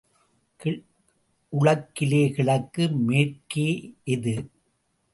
[1.53, 3.67] உழக்கிலே கிழக்கு மேற்கு
[4.03, 4.35] எது?